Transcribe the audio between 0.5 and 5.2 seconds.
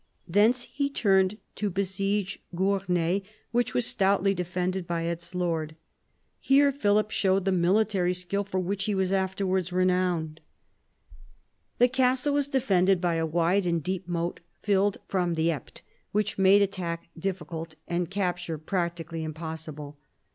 he turned to besiege Gournay, which was stoutly defended by